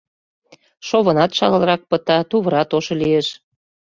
[0.87, 3.27] Шовынат шагалрак пыта, тувырат ошо лиеш.